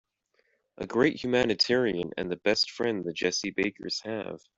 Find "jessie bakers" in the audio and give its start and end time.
3.13-3.99